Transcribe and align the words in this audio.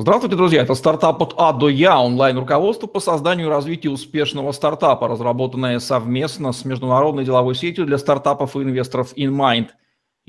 Здравствуйте, 0.00 0.36
друзья! 0.36 0.62
Это 0.62 0.76
стартап 0.76 1.20
от 1.22 1.34
А 1.38 1.52
до 1.52 1.68
Я, 1.68 2.00
онлайн-руководство 2.00 2.86
по 2.86 3.00
созданию 3.00 3.48
и 3.48 3.50
развитию 3.50 3.92
успешного 3.92 4.52
стартапа, 4.52 5.08
разработанное 5.08 5.80
совместно 5.80 6.52
с 6.52 6.64
международной 6.64 7.24
деловой 7.24 7.56
сетью 7.56 7.84
для 7.84 7.98
стартапов 7.98 8.54
и 8.54 8.60
инвесторов 8.60 9.12
InMind. 9.16 9.70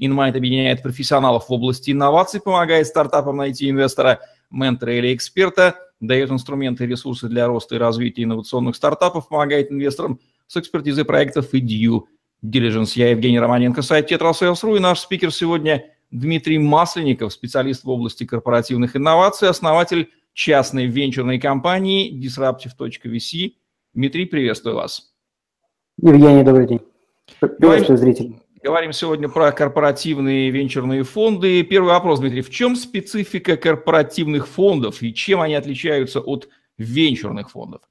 InMind 0.02 0.36
объединяет 0.36 0.82
профессионалов 0.82 1.50
в 1.50 1.54
области 1.54 1.92
инноваций, 1.92 2.42
помогает 2.42 2.88
стартапам 2.88 3.38
найти 3.38 3.70
инвестора, 3.70 4.22
ментора 4.50 4.98
или 4.98 5.14
эксперта, 5.14 5.76
дает 6.00 6.32
инструменты 6.32 6.86
и 6.86 6.88
ресурсы 6.88 7.28
для 7.28 7.46
роста 7.46 7.76
и 7.76 7.78
развития 7.78 8.24
инновационных 8.24 8.76
стартапов, 8.76 9.28
помогает 9.28 9.72
инвесторам 9.72 10.20
с 10.48 10.58
экспертизой 10.58 11.06
проектов 11.06 11.54
и 11.54 11.62
due 11.62 12.06
diligence. 12.44 12.94
Я 12.96 13.12
Евгений 13.12 13.40
Романенко, 13.40 13.84
сайт 13.84 14.12
Tetrasales.ru 14.12 14.78
и 14.78 14.80
наш 14.80 15.02
спикер 15.02 15.32
сегодня– 15.32 15.86
Дмитрий 16.12 16.58
Масленников, 16.58 17.34
специалист 17.34 17.84
в 17.84 17.90
области 17.90 18.26
корпоративных 18.26 18.96
инноваций, 18.96 19.48
основатель 19.48 20.10
частной 20.34 20.88
венчурной 20.88 21.40
компании 21.40 22.12
disruptive.vc. 22.12 23.54
Дмитрий, 23.94 24.26
приветствую 24.26 24.76
вас. 24.76 25.14
Евгений, 26.02 26.44
добрый 26.44 26.68
день. 26.68 26.82
Приветствую 27.40 27.98
зрителей. 27.98 28.40
Говорим 28.64 28.92
сегодня 28.92 29.30
про 29.30 29.52
корпоративные 29.52 30.50
венчурные 30.50 31.04
фонды. 31.04 31.64
Первый 31.64 31.90
вопрос, 31.90 32.20
Дмитрий. 32.20 32.42
В 32.42 32.50
чем 32.50 32.76
специфика 32.76 33.56
корпоративных 33.56 34.48
фондов 34.48 35.02
и 35.02 35.14
чем 35.14 35.42
они 35.42 35.56
отличаются 35.56 36.20
от 36.20 36.50
венчурных 36.78 37.52
фондов? 37.52 37.82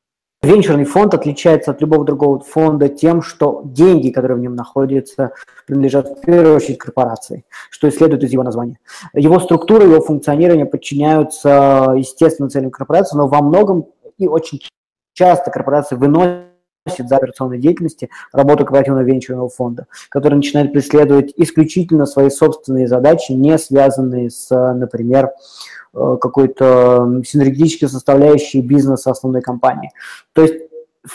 Венчурный 0.41 0.85
фонд 0.85 1.15
отличается 1.15 1.73
от 1.73 1.81
любого 1.81 2.05
другого 2.05 2.39
фонда 2.39 2.89
тем, 2.89 3.23
что 3.23 3.63
деньги, 3.65 4.11
которые 4.11 4.37
в 4.37 4.41
нем 4.41 4.55
находятся, 4.55 5.33
принадлежат 5.67 6.09
в 6.09 6.21
первую 6.21 6.55
очередь 6.55 6.79
корпорации, 6.79 7.45
что 7.71 7.89
и 7.89 7.91
следует 7.91 8.23
из 8.23 8.31
его 8.31 8.45
названия. 8.45 8.79
Его 9.15 9.41
структура, 9.41 9.85
его 9.85 10.01
функционирование 10.01 10.65
подчиняются 10.65 11.93
естественным 11.97 12.51
целям 12.51 12.71
корпорации, 12.71 13.17
но 13.17 13.27
во 13.27 13.43
многом 13.43 13.87
и 14.17 14.29
очень 14.29 14.61
часто 15.13 15.51
корпорации 15.51 15.97
выносят 15.97 16.48
за 16.87 17.17
операционной 17.17 17.59
деятельности 17.59 18.09
работу 18.33 18.65
корпоративного 18.65 19.05
венчурного 19.05 19.49
фонда, 19.49 19.87
который 20.09 20.37
начинает 20.37 20.73
преследовать 20.73 21.33
исключительно 21.37 22.07
свои 22.07 22.31
собственные 22.31 22.89
задачи, 22.89 23.33
не 23.33 23.59
связанные 23.59 24.31
с, 24.31 24.49
например, 24.51 25.31
Э, 25.95 26.17
какой-то 26.21 27.23
синергетической 27.27 27.89
составляющей 27.89 28.61
бизнеса 28.61 29.11
основной 29.11 29.41
компании. 29.41 29.91
То 30.35 30.43
есть 30.43 30.55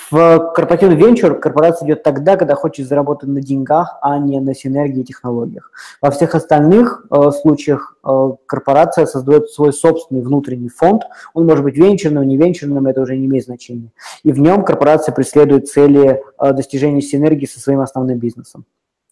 в 0.09 0.53
корпоративный 0.55 0.95
венчур 0.95 1.39
корпорация 1.39 1.85
идет 1.85 2.03
тогда, 2.03 2.35
когда 2.35 2.55
хочет 2.55 2.87
заработать 2.87 3.29
на 3.29 3.41
деньгах, 3.41 3.97
а 4.01 4.17
не 4.17 4.39
на 4.39 4.55
синергии 4.55 5.01
и 5.01 5.05
технологиях. 5.05 5.71
Во 6.01 6.09
всех 6.09 6.35
остальных 6.35 7.05
э, 7.11 7.31
случаях 7.31 7.97
э, 8.03 8.29
корпорация 8.45 9.05
создает 9.05 9.49
свой 9.51 9.71
собственный 9.71 10.21
внутренний 10.21 10.69
фонд. 10.69 11.03
Он 11.33 11.45
может 11.45 11.63
быть 11.63 11.77
венчурным, 11.77 12.27
не 12.27 12.37
венчурным, 12.37 12.87
это 12.87 13.01
уже 13.01 13.15
не 13.17 13.25
имеет 13.27 13.45
значения. 13.45 13.91
И 14.23 14.31
в 14.31 14.39
нем 14.39 14.63
корпорация 14.65 15.13
преследует 15.13 15.67
цели 15.67 16.21
э, 16.39 16.53
достижения 16.53 17.01
синергии 17.01 17.45
со 17.45 17.59
своим 17.59 17.81
основным 17.81 18.17
бизнесом. 18.17 18.65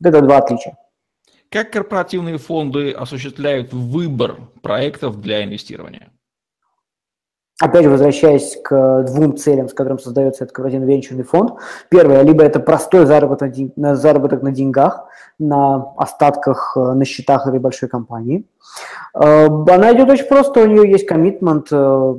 Это 0.04 0.22
два 0.22 0.38
отличия. 0.38 0.78
Как 1.50 1.72
корпоративные 1.72 2.38
фонды 2.38 2.92
осуществляют 2.92 3.74
выбор 3.74 4.38
проектов 4.62 5.22
для 5.22 5.44
инвестирования? 5.44 6.12
Опять 7.62 7.86
возвращаясь 7.86 8.58
к 8.64 9.04
двум 9.04 9.38
целям, 9.38 9.70
с 9.70 9.74
которым 9.76 10.00
создается 10.00 10.44
этот 10.44 10.56
корпоративный 10.56 10.88
венчурный 10.88 11.24
фонд. 11.24 11.54
Первое, 11.90 12.24
либо 12.24 12.44
это 12.44 12.60
простой 12.60 13.06
заработок, 13.06 13.54
заработок 13.76 14.42
на 14.42 14.52
деньгах, 14.52 15.06
на 15.38 15.94
остатках 15.96 16.74
э, 16.76 16.80
на 16.80 17.06
счетах 17.06 17.46
этой 17.46 17.60
большой 17.60 17.88
компании. 17.88 18.48
Э, 19.14 19.46
она 19.46 19.94
идет 19.94 20.10
очень 20.10 20.26
просто, 20.26 20.62
у 20.62 20.66
нее 20.66 20.90
есть 20.90 21.06
коммитмент 21.06 21.68
э, 21.72 22.16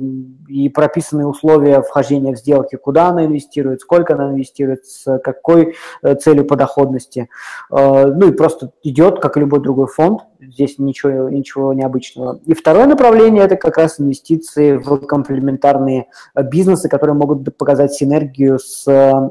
и 0.47 0.69
прописанные 0.69 1.27
условия 1.27 1.81
вхождения 1.81 2.33
в 2.33 2.37
сделки, 2.37 2.75
куда 2.75 3.09
она 3.09 3.25
инвестирует, 3.25 3.81
сколько 3.81 4.13
она 4.13 4.31
инвестирует, 4.31 4.85
с 4.85 5.19
какой 5.19 5.75
целью 6.19 6.45
по 6.45 6.55
доходности. 6.55 7.29
Ну 7.69 8.27
и 8.27 8.31
просто 8.31 8.71
идет, 8.83 9.19
как 9.19 9.37
и 9.37 9.39
любой 9.39 9.61
другой 9.61 9.87
фонд, 9.87 10.21
здесь 10.41 10.79
ничего, 10.79 11.29
ничего 11.29 11.73
необычного. 11.73 12.39
И 12.45 12.53
второе 12.53 12.85
направление– 12.85 13.43
это 13.45 13.55
как 13.55 13.77
раз 13.77 13.99
инвестиции 13.99 14.77
в 14.77 14.97
комплементарные 15.05 16.07
бизнесы, 16.35 16.89
которые 16.89 17.15
могут 17.15 17.57
показать 17.57 17.93
синергию 17.93 18.59
с 18.59 18.85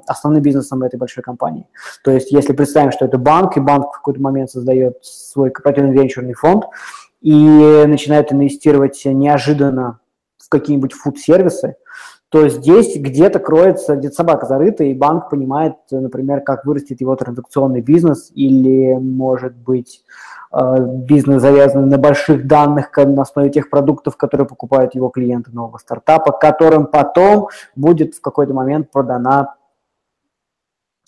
основным 0.07 0.43
бизнесом 0.43 0.83
этой 0.83 0.97
большой 0.97 1.23
компании. 1.23 1.67
То 2.05 2.11
есть 2.11 2.33
если 2.33 2.53
представим, 2.53 2.93
что 2.93 3.05
это 3.05 3.19
банк, 3.19 3.57
и 3.57 3.61
банк 3.61 3.89
в 3.89 3.97
какой-то 3.97 4.21
момент 4.21 4.51
создает 4.51 4.99
свой 5.03 5.51
корпоративный 5.51 5.93
венчурный 5.93 6.35
фонд– 6.35 6.65
и 7.23 7.85
начинают 7.87 8.33
инвестировать 8.33 9.01
неожиданно 9.05 10.01
какие-нибудь 10.53 10.93
фуд-сервисы, 10.93 11.77
то 12.29 12.49
здесь 12.49 12.97
где-то 12.97 13.39
кроется, 13.41 13.97
где-то 13.97 14.15
собака 14.15 14.47
зарыта, 14.47 14.85
и 14.85 14.95
банк 14.95 15.29
понимает, 15.29 15.75
например, 15.91 16.41
как 16.41 16.65
вырастет 16.65 17.01
его 17.01 17.15
транзакционный 17.17 17.83
бизнес 17.83 18.31
или, 18.35 18.95
может 18.95 19.55
быть, 19.55 20.03
э, 20.51 20.77
бизнес 20.79 21.43
завязанный 21.43 21.89
на 21.89 21.99
больших 21.99 22.47
данных 22.47 22.97
на 22.97 23.23
основе 23.23 23.51
тех 23.51 23.69
продуктов, 23.69 24.17
которые 24.17 24.47
покупают 24.47 24.95
его 24.95 25.11
клиенты 25.11 25.51
нового 25.51 25.77
стартапа, 25.79 26.33
которым 26.33 26.87
потом 26.87 27.49
будет 27.77 28.15
в 28.15 28.21
какой-то 28.23 28.55
момент 28.55 28.91
продана 28.91 29.57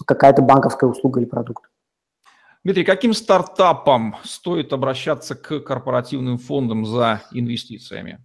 какая-то 0.06 0.42
банковская 0.42 0.90
услуга 0.90 1.20
или 1.20 1.26
продукт. 1.26 1.70
Дмитрий, 2.64 2.84
каким 2.84 3.14
стартапам 3.14 4.16
стоит 4.24 4.72
обращаться 4.72 5.34
к 5.34 5.60
корпоративным 5.60 6.38
фондам 6.38 6.84
за 6.84 7.22
инвестициями? 7.32 8.24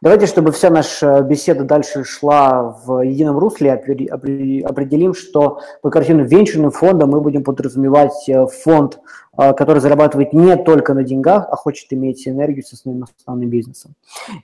Давайте, 0.00 0.26
чтобы 0.26 0.52
вся 0.52 0.70
наша 0.70 1.22
беседа 1.22 1.64
дальше 1.64 2.04
шла 2.04 2.76
в 2.84 3.00
едином 3.04 3.38
русле, 3.38 3.72
определим, 3.72 5.14
что 5.14 5.60
по 5.82 5.90
корпоративным 5.90 6.26
венчурным 6.26 6.70
фондам 6.70 7.10
мы 7.10 7.20
будем 7.20 7.42
подразумевать 7.42 8.28
э, 8.28 8.46
фонд, 8.46 9.00
э, 9.36 9.52
который 9.54 9.80
зарабатывает 9.80 10.32
не 10.32 10.56
только 10.56 10.94
на 10.94 11.02
деньгах, 11.02 11.48
а 11.50 11.56
хочет 11.56 11.92
иметь 11.92 12.26
энергию 12.28 12.64
со 12.64 12.76
своим 12.76 13.04
основным 13.18 13.50
бизнесом. 13.50 13.94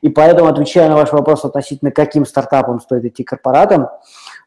И 0.01 0.09
поэтому, 0.09 0.49
отвечая 0.49 0.89
на 0.89 0.97
ваш 0.97 1.12
вопрос 1.12 1.45
относительно, 1.45 1.91
каким 1.93 2.27
стартапам 2.27 2.81
стоит 2.81 3.05
идти 3.05 3.23
корпоратам, 3.23 3.89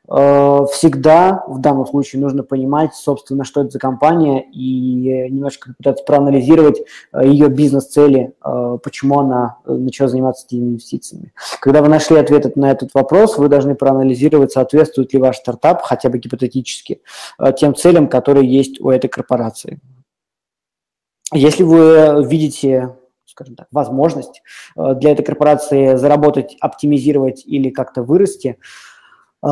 всегда 0.08 1.44
в 1.48 1.60
данном 1.60 1.86
случае 1.86 2.22
нужно 2.22 2.42
понимать, 2.42 2.96
собственно, 2.96 3.44
что 3.44 3.62
это 3.62 3.72
за 3.72 3.80
компания 3.80 4.42
и 4.54 5.30
немножко 5.30 5.74
пытаться 5.78 6.06
проанализировать 6.06 6.82
э, 7.12 7.28
ее 7.28 7.50
бизнес-цели, 7.50 8.34
э, 8.42 8.78
почему 8.82 9.20
она 9.20 9.58
начала 9.66 10.08
заниматься 10.08 10.46
этими 10.46 10.70
инвестициями. 10.70 11.34
Когда 11.60 11.82
вы 11.82 11.90
нашли 11.90 12.16
ответ 12.18 12.56
на 12.56 12.72
этот 12.72 12.94
вопрос, 12.94 13.38
вы 13.38 13.50
должны 13.50 13.76
проанализировать, 13.76 14.54
соответствует 14.54 15.12
ли 15.12 15.20
ваш 15.20 15.38
стартап, 15.38 15.82
хотя 15.82 16.10
бы 16.10 16.20
гипотетически, 16.20 17.02
тем 17.58 17.76
целям, 17.76 18.08
которые 18.08 18.50
есть 18.50 18.80
у 18.80 18.90
этой 18.90 19.10
корпорации. 19.10 19.82
Если 21.34 21.64
вы 21.64 22.26
видите 22.26 22.96
скажем 23.26 23.56
так, 23.56 23.68
возможность 23.72 24.42
для 24.76 25.12
этой 25.12 25.24
корпорации 25.24 25.96
заработать, 25.96 26.58
оптимизировать 26.60 27.44
или 27.46 27.70
как-то 27.70 28.02
вырасти, 28.02 28.58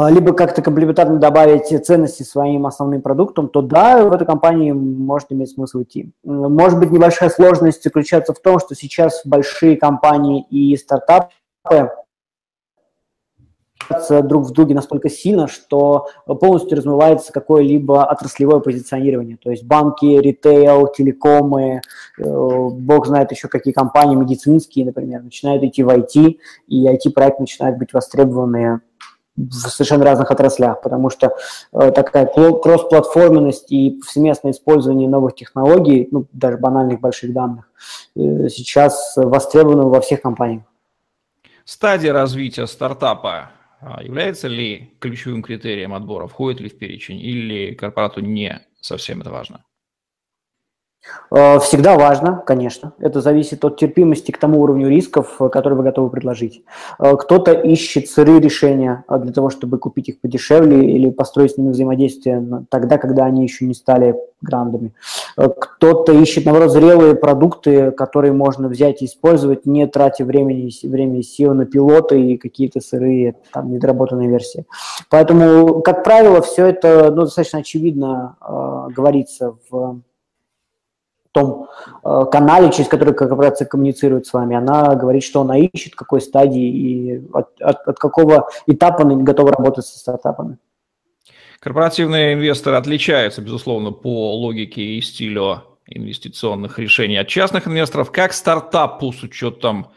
либо 0.10 0.34
как-то 0.34 0.62
комплементарно 0.62 1.18
добавить 1.18 1.68
ценности 1.86 2.24
своим 2.24 2.66
основным 2.66 3.02
продуктам, 3.02 3.48
то 3.48 3.62
да, 3.62 4.04
в 4.04 4.12
этой 4.12 4.26
компании 4.26 4.72
может 4.72 5.32
иметь 5.32 5.52
смысл 5.52 5.84
идти. 5.84 6.12
Может 6.24 6.80
быть, 6.80 6.92
небольшая 6.92 7.30
сложность 7.30 7.84
заключается 7.84 8.34
в 8.34 8.40
том, 8.40 8.60
что 8.60 8.76
сейчас 8.76 9.22
большие 9.26 9.78
компании 9.78 10.46
и 10.50 10.76
стартапы 10.76 11.30
друг 14.24 14.46
в 14.46 14.52
друге 14.52 14.74
настолько 14.74 15.10
сильно, 15.10 15.48
что 15.48 16.08
полностью 16.26 16.78
размывается 16.78 17.32
какое-либо 17.32 18.04
отраслевое 18.06 18.60
позиционирование. 18.60 19.38
То 19.38 19.52
есть 19.52 19.64
банки, 19.64 20.06
ритейл, 20.06 20.88
телекомы, 20.88 21.82
э, 22.18 22.24
бог 22.24 23.06
знает 23.06 23.32
еще 23.32 23.48
какие 23.48 23.74
компании, 23.74 24.16
медицинские, 24.16 24.86
например, 24.86 25.24
начинают 25.24 25.64
идти 25.64 25.84
в 25.84 25.90
IT, 25.90 26.38
и 26.68 26.88
IT-проекты 26.88 27.42
начинают 27.42 27.78
быть 27.78 27.94
востребованы 27.94 28.82
в 29.38 29.52
совершенно 29.52 30.06
разных 30.06 30.32
отраслях, 30.32 30.82
потому 30.82 31.10
что 31.10 31.36
э, 31.74 31.92
такая 31.92 32.26
кросс-платформенность 32.26 33.72
и 33.72 33.92
повсеместное 33.92 34.52
использование 34.52 35.10
новых 35.10 35.36
технологий, 35.36 36.08
ну, 36.12 36.26
даже 36.32 36.58
банальных 36.58 37.02
больших 37.02 37.34
данных, 37.34 37.70
э, 38.16 38.48
сейчас 38.50 39.14
востребовано 39.16 39.90
во 39.90 40.02
всех 40.02 40.22
компаниях. 40.22 40.64
Стадия 41.66 42.14
развития 42.14 42.68
стартапа 42.68 43.50
а, 43.82 44.02
является 44.02 44.48
ли 44.48 44.96
ключевым 45.00 45.44
критерием 45.44 45.94
отбора, 45.94 46.28
входит 46.28 46.62
ли 46.62 46.70
в 46.70 46.78
перечень, 46.78 47.20
или 47.20 47.74
корпорату 47.74 48.22
не 48.22 48.62
совсем 48.82 49.22
это 49.22 49.32
важно? 49.32 49.64
Э, 51.32 51.60
всегда 51.60 51.96
важно, 51.96 52.44
конечно. 52.46 52.94
Это 53.00 53.22
зависит 53.22 53.64
от 53.66 53.78
терпимости 53.78 54.32
к 54.32 54.38
тому 54.38 54.62
уровню 54.62 54.90
рисков, 54.90 55.36
э, 55.40 55.50
который 55.50 55.76
вы 55.76 55.84
готовы 55.84 56.10
предложить. 56.10 56.64
Э, 57.00 57.16
кто-то 57.16 57.52
ищет 57.52 58.10
сырые 58.10 58.40
решения 58.40 59.04
для 59.10 59.34
того, 59.34 59.50
чтобы 59.50 59.78
купить 59.78 60.10
их 60.10 60.22
подешевле 60.22 60.86
или 60.90 61.10
построить 61.10 61.54
с 61.54 61.58
ними 61.58 61.72
взаимодействие 61.72 62.66
тогда, 62.70 62.98
когда 62.98 63.26
они 63.26 63.44
еще 63.44 63.66
не 63.66 63.74
стали 63.74 64.16
грандами. 64.42 64.94
Кто-то 65.36 66.12
ищет, 66.14 66.46
наоборот, 66.46 66.72
зрелые 66.72 67.16
продукты, 67.16 67.92
которые 67.92 68.32
можно 68.32 68.68
взять 68.68 69.02
и 69.02 69.06
использовать, 69.06 69.66
не 69.66 69.88
тратя 69.88 70.24
времени, 70.24 70.70
времени 70.88 71.20
и 71.20 71.24
сил 71.24 71.54
на 71.54 71.66
пилоты 71.66 72.22
и 72.22 72.38
какие-то 72.38 72.80
сырые, 72.80 73.36
там, 73.52 73.72
недоработанные 73.72 74.30
версии. 74.30 74.66
Поэтому, 75.10 75.82
как 75.82 76.04
правило, 76.04 76.42
все 76.42 76.68
это 76.68 77.12
ну, 77.12 77.24
достаточно 77.24 77.60
очевидно 77.60 78.36
э, 78.42 78.94
говорится 78.94 79.56
в 79.70 80.02
том 81.36 81.68
э, 82.04 82.26
канале, 82.32 82.72
через 82.72 82.88
который 82.88 83.14
корпорация 83.14 83.68
коммуницирует 83.68 84.26
с 84.26 84.34
вами, 84.34 84.56
она 84.56 84.96
говорит, 84.96 85.24
что 85.24 85.42
она 85.42 85.58
ищет, 85.58 85.94
какой 85.94 86.22
стадии 86.22 86.68
и 86.68 87.28
от, 87.34 87.62
от, 87.62 87.88
от 87.88 88.00
какого 88.00 88.50
этапа 88.68 89.04
она 89.04 89.16
готова 89.16 89.52
работать 89.52 89.86
со 89.86 90.00
стартапами. 90.00 90.58
Корпоративные 91.60 92.36
инвесторы 92.36 92.78
отличаются, 92.78 93.42
безусловно, 93.42 93.92
по 93.92 94.36
логике 94.38 94.82
и 94.82 95.02
стилю 95.02 95.64
инвестиционных 95.88 96.80
решений 96.80 97.18
от 97.18 97.28
частных 97.28 97.68
инвесторов. 97.68 98.12
Как 98.12 98.34
стартапу 98.34 99.12
с 99.12 99.22
учетом 99.22 99.88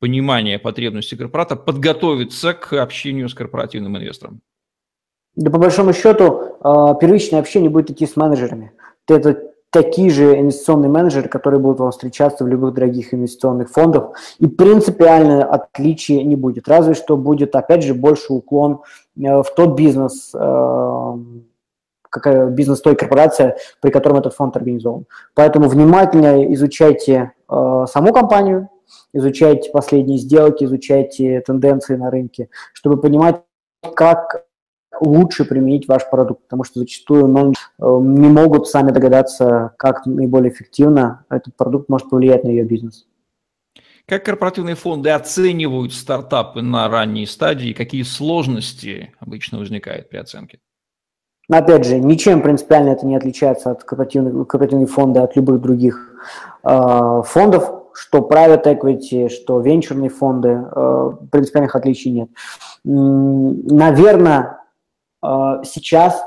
понимания 0.00 0.58
потребностей 0.58 1.16
корпората 1.16 1.54
подготовиться 1.54 2.54
к 2.54 2.72
общению 2.72 3.28
с 3.28 3.34
корпоративным 3.34 3.96
инвестором? 3.96 4.40
Да 5.36 5.50
по 5.50 5.58
большому 5.58 5.92
счету 5.92 6.56
э, 6.60 6.94
первичное 7.00 7.38
общение 7.38 7.70
будет 7.70 7.90
идти 7.90 8.06
с 8.06 8.16
менеджерами. 8.16 8.72
Это 9.06 9.47
такие 9.70 10.10
же 10.10 10.38
инвестиционные 10.38 10.90
менеджеры, 10.90 11.28
которые 11.28 11.60
будут 11.60 11.80
вам 11.80 11.90
встречаться 11.90 12.44
в 12.44 12.48
любых 12.48 12.74
дорогих 12.74 13.12
инвестиционных 13.12 13.70
фондах, 13.70 14.12
и 14.38 14.46
принципиальное 14.46 15.44
отличие 15.44 16.24
не 16.24 16.36
будет, 16.36 16.68
разве 16.68 16.94
что 16.94 17.16
будет, 17.16 17.54
опять 17.54 17.82
же, 17.82 17.94
больше 17.94 18.32
уклон 18.32 18.80
э, 19.16 19.42
в 19.42 19.46
тот 19.54 19.76
бизнес, 19.76 20.32
э, 20.34 21.14
какая 22.08 22.46
бизнес 22.46 22.80
той 22.80 22.96
корпорации, 22.96 23.56
при 23.80 23.90
котором 23.90 24.16
этот 24.16 24.34
фонд 24.34 24.56
организован. 24.56 25.04
Поэтому 25.34 25.68
внимательно 25.68 26.52
изучайте 26.54 27.32
э, 27.48 27.84
саму 27.90 28.12
компанию, 28.12 28.70
изучайте 29.12 29.70
последние 29.70 30.18
сделки, 30.18 30.64
изучайте 30.64 31.42
тенденции 31.42 31.96
на 31.96 32.10
рынке, 32.10 32.48
чтобы 32.72 32.98
понимать, 32.98 33.42
как 33.94 34.47
лучше 35.00 35.44
применить 35.44 35.88
ваш 35.88 36.08
продукт, 36.10 36.42
потому 36.44 36.64
что 36.64 36.80
зачастую 36.80 37.26
менеджеры 37.28 37.66
э, 37.78 37.98
не 38.00 38.28
могут 38.28 38.68
сами 38.68 38.90
догадаться, 38.90 39.72
как 39.78 40.06
наиболее 40.06 40.52
эффективно 40.52 41.24
этот 41.30 41.56
продукт 41.56 41.88
может 41.88 42.10
повлиять 42.10 42.44
на 42.44 42.48
ее 42.48 42.64
бизнес. 42.64 43.06
Как 44.06 44.24
корпоративные 44.24 44.74
фонды 44.74 45.10
оценивают 45.10 45.92
стартапы 45.92 46.62
на 46.62 46.88
ранней 46.88 47.26
стадии? 47.26 47.74
Какие 47.74 48.04
сложности 48.04 49.12
обычно 49.20 49.58
возникают 49.58 50.08
при 50.08 50.16
оценке? 50.16 50.60
Опять 51.50 51.86
же, 51.86 51.98
ничем 51.98 52.42
принципиально 52.42 52.90
это 52.90 53.06
не 53.06 53.16
отличается 53.16 53.70
от 53.70 53.84
корпоративных, 53.84 54.46
корпоративных 54.46 54.90
фондов, 54.90 55.24
от 55.24 55.36
любых 55.36 55.60
других 55.60 56.14
э, 56.62 57.22
фондов, 57.24 57.70
что 57.94 58.18
private 58.18 58.64
equity, 58.64 59.28
что 59.28 59.60
венчурные 59.60 60.10
фонды, 60.10 60.62
э, 60.70 61.12
принципиальных 61.30 61.74
отличий 61.74 62.10
нет. 62.10 62.28
Наверное, 62.84 64.57
сейчас 65.22 66.22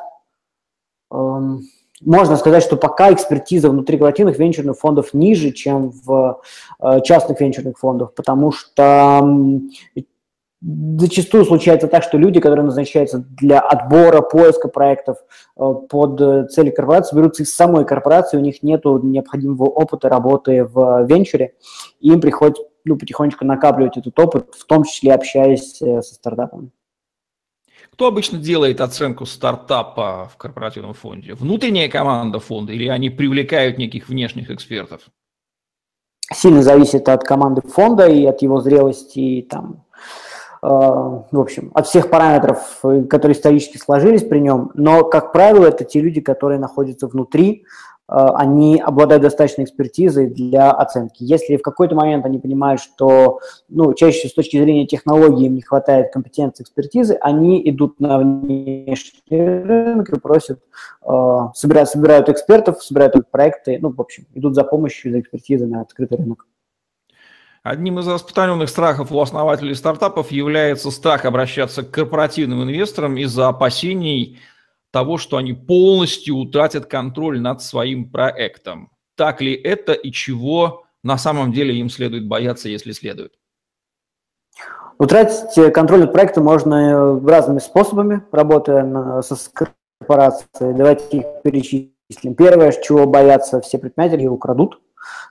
эм, 1.11 1.61
можно 2.03 2.35
сказать, 2.35 2.63
что 2.63 2.77
пока 2.77 3.13
экспертиза 3.13 3.69
внутри 3.69 3.97
корпоративных 3.97 4.39
венчурных 4.39 4.77
фондов 4.77 5.13
ниже, 5.13 5.51
чем 5.51 5.91
в 5.91 6.41
э, 6.79 7.01
частных 7.03 7.39
венчурных 7.39 7.77
фондах, 7.77 8.15
потому 8.15 8.51
что 8.51 9.21
зачастую 10.61 11.45
случается 11.45 11.87
так, 11.87 12.03
что 12.03 12.17
люди, 12.17 12.39
которые 12.39 12.65
назначаются 12.65 13.19
для 13.19 13.59
отбора, 13.59 14.21
поиска 14.21 14.67
проектов 14.67 15.17
э, 15.57 15.73
под 15.89 16.51
цели 16.51 16.71
корпорации, 16.71 17.15
берутся 17.15 17.43
из 17.43 17.55
самой 17.55 17.85
корпорации, 17.85 18.37
у 18.37 18.41
них 18.41 18.63
нет 18.63 18.83
необходимого 18.85 19.69
опыта 19.69 20.09
работы 20.09 20.65
в 20.65 21.05
венчуре, 21.05 21.53
им 21.99 22.19
приходится 22.19 22.63
ну, 22.83 22.97
потихонечку 22.97 23.45
накапливать 23.45 23.97
этот 23.97 24.17
опыт, 24.19 24.55
в 24.57 24.65
том 24.65 24.85
числе 24.85 25.13
общаясь 25.13 25.79
э, 25.81 26.01
со 26.01 26.15
стартапами. 26.15 26.71
Кто 27.93 28.07
обычно 28.07 28.37
делает 28.37 28.81
оценку 28.81 29.25
стартапа 29.25 30.29
в 30.33 30.37
корпоративном 30.37 30.93
фонде? 30.93 31.33
Внутренняя 31.33 31.89
команда 31.89 32.39
фонда 32.39 32.73
или 32.73 32.87
они 32.87 33.09
привлекают 33.09 33.77
неких 33.77 34.09
внешних 34.09 34.49
экспертов? 34.49 35.01
Сильно 36.33 36.63
зависит 36.63 37.09
от 37.09 37.23
команды 37.23 37.61
фонда 37.61 38.07
и 38.07 38.25
от 38.25 38.41
его 38.41 38.61
зрелости, 38.61 39.19
и 39.19 39.41
там, 39.41 39.85
в 40.61 41.39
общем, 41.39 41.71
от 41.73 41.87
всех 41.87 42.11
параметров, 42.11 42.81
которые 43.09 43.35
исторически 43.35 43.77
сложились 43.77 44.23
при 44.23 44.39
нем. 44.39 44.69
Но, 44.75 45.03
как 45.03 45.31
правило, 45.33 45.65
это 45.65 45.85
те 45.85 46.01
люди, 46.01 46.21
которые 46.21 46.59
находятся 46.59 47.07
внутри, 47.07 47.65
Э, 48.11 48.27
они 48.35 48.79
обладают 48.79 49.23
достаточной 49.23 49.63
экспертизой 49.63 50.27
для 50.27 50.71
оценки. 50.71 51.23
Если 51.23 51.55
в 51.55 51.61
какой-то 51.61 51.95
момент 51.95 52.25
они 52.25 52.39
понимают, 52.39 52.81
что 52.81 53.39
ну, 53.69 53.93
чаще 53.93 54.27
с 54.27 54.33
точки 54.33 54.61
зрения 54.61 54.85
технологии 54.85 55.45
им 55.45 55.55
не 55.55 55.61
хватает 55.61 56.11
компетенции, 56.11 56.63
экспертизы, 56.63 57.17
они 57.21 57.61
идут 57.69 57.99
на 57.99 58.19
внешний 58.19 59.21
рынок 59.29 60.09
и 60.09 60.19
просят, 60.19 60.59
э, 61.05 61.37
собирают, 61.55 61.89
собирают 61.89 62.29
экспертов, 62.29 62.83
собирают 62.83 63.15
проекты, 63.31 63.79
ну, 63.81 63.91
в 63.91 64.01
общем, 64.01 64.25
идут 64.33 64.55
за 64.55 64.63
помощью, 64.65 65.11
за 65.11 65.21
экспертизой 65.21 65.67
на 65.67 65.81
открытый 65.81 66.17
рынок. 66.17 66.45
Одним 67.63 67.99
из 67.99 68.07
распространенных 68.07 68.69
страхов 68.69 69.11
у 69.11 69.21
основателей 69.21 69.75
стартапов 69.75 70.31
является 70.31 70.89
страх 70.89 71.25
обращаться 71.25 71.83
к 71.83 71.91
корпоративным 71.91 72.63
инвесторам 72.63 73.17
из-за 73.17 73.49
опасений 73.49 74.39
того, 74.89 75.19
что 75.19 75.37
они 75.37 75.53
полностью 75.53 76.37
утратят 76.37 76.87
контроль 76.87 77.39
над 77.39 77.61
своим 77.61 78.09
проектом. 78.09 78.91
Так 79.15 79.41
ли 79.41 79.53
это 79.53 79.93
и 79.93 80.11
чего 80.11 80.85
на 81.03 81.19
самом 81.19 81.53
деле 81.53 81.75
им 81.75 81.89
следует 81.89 82.27
бояться, 82.27 82.67
если 82.67 82.93
следует? 82.93 83.33
Утратить 84.97 85.57
э, 85.57 85.69
контроль 85.69 86.01
над 86.01 86.13
проектом 86.13 86.45
можно 86.45 86.75
э, 86.75 87.27
разными 87.27 87.59
способами, 87.59 88.23
работая 88.31 89.21
со 89.21 89.37
корпорацией. 89.51 90.75
Давайте 90.75 91.17
их 91.17 91.25
перечислим. 91.43 92.35
Первое, 92.35 92.71
чего 92.71 93.05
боятся 93.05 93.61
все 93.61 93.77
предприниматели, 93.77 94.27
украдут. 94.27 94.79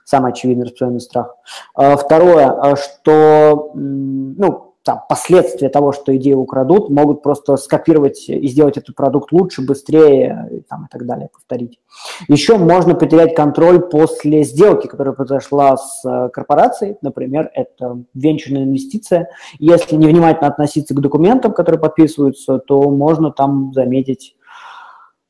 Самый 0.05 0.31
очевидный 0.31 0.63
распространенный 0.63 1.01
страх. 1.01 1.35
А 1.75 1.95
второе, 1.95 2.49
а 2.49 2.75
что 2.75 3.71
ну, 3.73 4.71
там, 4.83 5.01
последствия 5.07 5.69
того, 5.69 5.91
что 5.91 6.15
идею 6.17 6.39
украдут, 6.39 6.89
могут 6.89 7.21
просто 7.21 7.55
скопировать 7.57 8.27
и 8.27 8.47
сделать 8.47 8.77
этот 8.77 8.95
продукт 8.95 9.31
лучше, 9.31 9.61
быстрее 9.61 10.49
и, 10.51 10.59
там, 10.61 10.85
и 10.85 10.87
так 10.89 11.05
далее, 11.05 11.29
повторить. 11.31 11.79
Еще 12.27 12.57
можно 12.57 12.95
потерять 12.95 13.35
контроль 13.35 13.79
после 13.79 14.43
сделки, 14.43 14.87
которая 14.87 15.13
произошла 15.13 15.77
с 15.77 16.03
э, 16.03 16.29
корпорацией, 16.29 16.97
например, 17.01 17.51
это 17.53 18.03
венчурная 18.13 18.63
инвестиция. 18.63 19.29
Если 19.59 19.95
невнимательно 19.95 20.47
относиться 20.47 20.95
к 20.95 21.01
документам, 21.01 21.53
которые 21.53 21.79
подписываются, 21.79 22.57
то 22.57 22.89
можно 22.89 23.31
там 23.31 23.73
заметить 23.73 24.35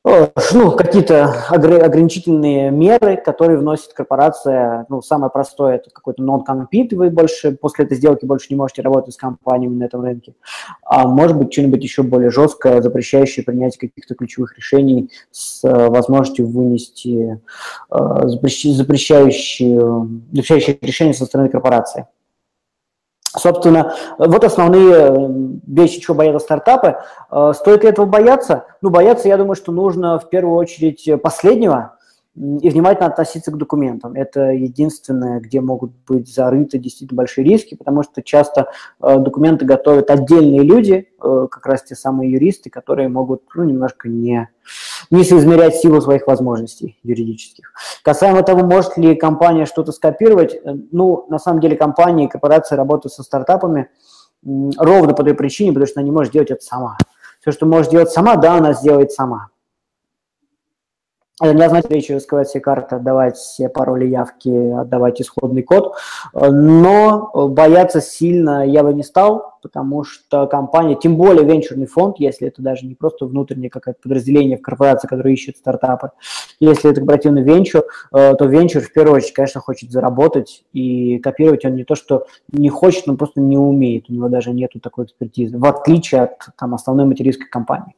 ну, 0.04 0.72
какие-то 0.72 1.46
ограничительные 1.48 2.70
меры, 2.70 3.16
которые 3.16 3.58
вносит 3.58 3.92
корпорация. 3.92 4.84
Ну, 4.88 5.00
самое 5.00 5.30
простое– 5.30 5.74
это 5.76 5.90
какой-то 5.90 6.24
non-compete, 6.24 6.96
вы 6.96 7.10
больше 7.10 7.52
после 7.52 7.84
этой 7.84 7.96
сделки 7.96 8.24
больше 8.24 8.48
не 8.50 8.56
можете 8.56 8.82
работать 8.82 9.14
с 9.14 9.16
компаниями 9.16 9.76
на 9.76 9.84
этом 9.84 10.02
рынке. 10.02 10.34
А 10.84 11.06
может 11.06 11.36
быть, 11.36 11.52
что-нибудь 11.52 11.82
еще 11.82 12.02
более 12.02 12.30
жесткое, 12.30 12.82
запрещающее 12.82 13.44
принятие 13.44 13.88
каких-то 13.88 14.16
ключевых 14.16 14.56
решений 14.56 15.10
с 15.30 15.62
э, 15.62 15.88
возможностью 15.88 16.48
вынести 16.48 17.40
э, 17.90 18.28
запрещающие, 18.28 20.08
запрещающие 20.32 20.78
решения 20.80 21.14
со 21.14 21.26
стороны 21.26 21.48
корпорации. 21.48 22.06
Собственно, 23.42 23.92
вот 24.18 24.44
основные 24.44 24.94
э, 24.94 25.16
вещи, 25.66 26.00
чего 26.00 26.14
боятся 26.14 26.38
стартапы. 26.38 26.98
Э, 27.28 27.52
стоит 27.56 27.82
ли 27.82 27.90
этого 27.90 28.06
бояться? 28.06 28.66
Ну, 28.82 28.90
бояться, 28.90 29.26
я 29.26 29.36
думаю, 29.36 29.56
что 29.56 29.72
нужно 29.72 30.20
в 30.20 30.28
первую 30.28 30.54
очередь 30.54 31.08
последнего, 31.20 31.96
и 32.34 32.70
внимательно 32.70 33.08
относиться 33.08 33.50
к 33.50 33.58
документам. 33.58 34.14
Это 34.14 34.52
единственное, 34.52 35.38
где 35.38 35.60
могут 35.60 35.92
быть 36.06 36.32
зарыты 36.32 36.78
действительно 36.78 37.18
большие 37.18 37.44
риски, 37.44 37.74
потому 37.74 38.02
что 38.02 38.22
часто 38.22 38.68
э, 39.02 39.18
документы 39.18 39.66
готовят 39.66 40.10
отдельные 40.10 40.62
люди, 40.62 41.08
э, 41.22 41.46
как 41.50 41.66
раз 41.66 41.82
те 41.82 41.94
самые 41.94 42.32
юристы, 42.32 42.70
которые 42.70 43.10
могут 43.10 43.42
ну, 43.54 43.64
немножко 43.64 44.08
не, 44.08 44.48
не 45.10 45.24
соизмерять 45.24 45.76
силу 45.76 46.00
своих 46.00 46.26
возможностей 46.26 46.98
юридических. 47.02 47.74
Касаемо 48.02 48.42
того, 48.42 48.64
может 48.64 48.96
ли 48.96 49.14
компания 49.14 49.66
что-то 49.66 49.92
скопировать, 49.92 50.54
э, 50.54 50.74
ну, 50.90 51.26
на 51.28 51.38
самом 51.38 51.60
деле 51.60 51.76
компании, 51.76 52.28
корпорации 52.28 52.76
работают 52.76 53.12
со 53.12 53.22
стартапами 53.22 53.90
э, 54.42 54.48
ровно 54.78 55.12
по 55.12 55.22
той 55.22 55.34
причине, 55.34 55.72
потому 55.72 55.86
что 55.86 56.00
она 56.00 56.06
не 56.06 56.12
может 56.12 56.32
делать 56.32 56.50
это 56.50 56.64
сама. 56.64 56.96
Все, 57.40 57.52
что 57.52 57.66
может 57.66 57.90
делать 57.90 58.10
сама, 58.10 58.36
да, 58.36 58.54
она 58.54 58.72
сделает 58.72 59.12
сама. 59.12 59.48
Это 61.42 61.54
не 61.54 61.64
означает 61.64 61.90
речь 61.90 62.10
раскрывать 62.10 62.48
все 62.48 62.60
карты, 62.60 62.96
отдавать 62.96 63.36
все 63.36 63.68
пароли 63.68 64.06
явки, 64.06 64.70
отдавать 64.70 65.20
исходный 65.20 65.62
код, 65.62 65.96
но 66.32 67.48
бояться 67.48 68.00
сильно 68.00 68.64
я 68.64 68.84
бы 68.84 68.94
не 68.94 69.02
стал, 69.02 69.51
потому 69.62 70.04
что 70.04 70.46
компания, 70.46 70.96
тем 70.96 71.16
более 71.16 71.44
венчурный 71.44 71.86
фонд, 71.86 72.16
если 72.18 72.48
это 72.48 72.60
даже 72.60 72.84
не 72.86 72.94
просто 72.94 73.26
внутреннее 73.26 73.70
какое-то 73.70 74.00
подразделение 74.02 74.58
в 74.58 74.62
корпорации, 74.62 75.06
которое 75.06 75.32
ищет 75.32 75.56
стартапы, 75.56 76.10
если 76.60 76.90
это 76.90 77.00
корпоративный 77.00 77.42
венчур, 77.42 77.84
э, 78.12 78.34
то 78.34 78.44
венчур 78.44 78.82
в 78.82 78.92
первую 78.92 79.16
очередь, 79.16 79.34
конечно, 79.34 79.60
хочет 79.60 79.90
заработать, 79.90 80.64
и 80.72 81.18
копировать 81.18 81.64
он 81.64 81.76
не 81.76 81.84
то, 81.84 81.94
что 81.94 82.26
не 82.50 82.68
хочет, 82.68 83.08
он 83.08 83.16
просто 83.16 83.40
не 83.40 83.56
умеет, 83.56 84.10
у 84.10 84.12
него 84.12 84.28
даже 84.28 84.52
нету 84.52 84.80
такой 84.80 85.06
экспертизы, 85.06 85.56
в 85.56 85.64
отличие 85.64 86.22
от 86.22 86.48
там, 86.58 86.74
основной 86.74 87.06
материнской 87.06 87.46
компании. 87.46 87.94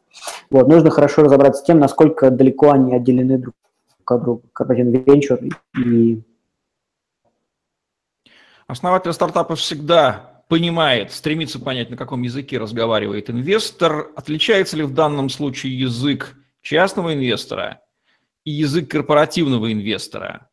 Вот, 0.50 0.68
нужно 0.68 0.90
хорошо 0.90 1.22
разобраться 1.22 1.62
с 1.62 1.64
тем, 1.64 1.78
насколько 1.78 2.30
далеко 2.30 2.70
они 2.70 2.94
отделены 2.94 3.38
друг 3.38 3.54
от 4.06 4.22
друга, 4.22 4.42
корпоративный 4.52 5.02
венчур 5.04 5.38
и 5.78 6.22
Основатель 8.66 9.12
стартапа 9.12 9.56
всегда 9.56 10.33
понимает, 10.48 11.12
стремится 11.12 11.58
понять, 11.58 11.90
на 11.90 11.96
каком 11.96 12.22
языке 12.22 12.58
разговаривает 12.58 13.30
инвестор. 13.30 14.10
Отличается 14.16 14.76
ли 14.76 14.82
в 14.82 14.92
данном 14.92 15.28
случае 15.28 15.78
язык 15.78 16.36
частного 16.62 17.14
инвестора 17.14 17.80
и 18.44 18.50
язык 18.50 18.90
корпоративного 18.90 19.72
инвестора, 19.72 20.50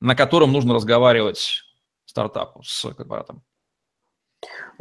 на 0.00 0.14
котором 0.14 0.52
нужно 0.52 0.74
разговаривать 0.74 1.62
стартапу 2.04 2.62
с 2.62 2.92
корпоратом? 2.94 3.42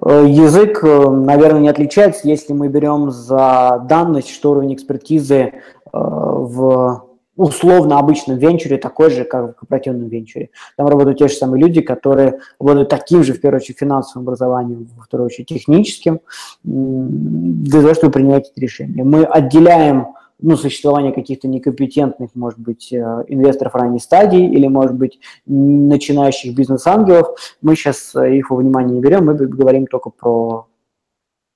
Язык, 0.01 0.83
э, 0.83 1.09
наверное, 1.09 1.61
не 1.61 1.69
отличается, 1.69 2.27
если 2.27 2.51
мы 2.51 2.67
берем 2.67 3.11
за 3.11 3.81
данность, 3.87 4.29
что 4.29 4.51
уровень 4.51 4.73
экспертизы 4.73 5.35
э, 5.35 5.51
в 5.93 7.12
условно 7.35 7.99
обычном 7.99 8.37
венчуре 8.37 8.77
такой 8.77 9.09
же, 9.09 9.23
как 9.23 9.51
в 9.51 9.59
корпоративном 9.59 10.07
венчуре. 10.07 10.49
Там 10.77 10.87
работают 10.87 11.17
те 11.17 11.27
же 11.27 11.33
самые 11.33 11.61
люди, 11.61 11.81
которые 11.81 12.39
обладают 12.59 12.89
таким 12.89 13.23
же, 13.23 13.33
в 13.33 13.41
первую 13.41 13.59
очередь, 13.59 13.79
финансовым 13.79 14.27
образованием, 14.27 14.87
во 14.95 15.03
вторую 15.03 15.27
очередь, 15.27 15.47
техническим, 15.47 16.19
для 16.63 17.81
того, 17.81 17.93
чтобы 17.93 18.13
принимать 18.13 18.51
эти 18.51 18.59
решения. 18.59 19.03
Мы 19.03 19.23
отделяем 19.23 20.07
ну, 20.39 20.57
существование 20.57 21.13
каких-то 21.13 21.47
некомпетентных, 21.47 22.31
может 22.35 22.59
быть, 22.59 22.91
э, 22.91 23.23
инвесторов 23.27 23.75
ранней 23.75 23.99
стадии 23.99 24.45
или, 24.45 24.67
может 24.67 24.95
быть, 24.95 25.19
начинающих 25.45 26.53
бизнес-ангелов. 26.55 27.37
Мы 27.61 27.75
сейчас 27.75 28.13
э, 28.15 28.35
их 28.37 28.49
во 28.49 28.57
внимание 28.57 28.95
не 28.95 29.01
берем, 29.01 29.25
мы 29.25 29.35
говорим 29.35 29.87
только 29.87 30.09
про, 30.09 30.67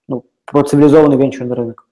ну, 0.08 0.24
про 0.46 0.64
цивилизованный 0.64 1.18
венчурный 1.18 1.56
рынок. 1.56 1.87